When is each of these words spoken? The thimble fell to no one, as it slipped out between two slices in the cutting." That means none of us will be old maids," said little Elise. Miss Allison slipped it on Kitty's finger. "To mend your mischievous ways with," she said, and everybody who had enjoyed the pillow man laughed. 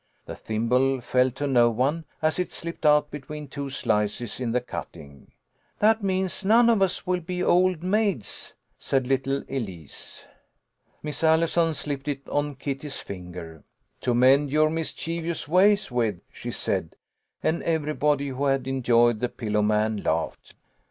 The 0.25 0.35
thimble 0.35 0.99
fell 0.99 1.29
to 1.29 1.45
no 1.45 1.69
one, 1.69 2.05
as 2.23 2.39
it 2.39 2.51
slipped 2.51 2.87
out 2.87 3.11
between 3.11 3.47
two 3.47 3.69
slices 3.69 4.39
in 4.39 4.51
the 4.51 4.59
cutting." 4.59 5.31
That 5.77 6.03
means 6.03 6.43
none 6.43 6.71
of 6.71 6.81
us 6.81 7.05
will 7.05 7.19
be 7.19 7.43
old 7.43 7.83
maids," 7.83 8.55
said 8.79 9.05
little 9.05 9.43
Elise. 9.47 10.25
Miss 11.03 11.23
Allison 11.23 11.75
slipped 11.75 12.07
it 12.07 12.27
on 12.29 12.55
Kitty's 12.55 12.97
finger. 12.97 13.63
"To 14.01 14.15
mend 14.15 14.49
your 14.49 14.71
mischievous 14.71 15.47
ways 15.47 15.91
with," 15.91 16.19
she 16.33 16.49
said, 16.49 16.95
and 17.43 17.61
everybody 17.61 18.29
who 18.29 18.45
had 18.45 18.65
enjoyed 18.67 19.19
the 19.19 19.29
pillow 19.29 19.61
man 19.61 19.97
laughed. 19.97 20.55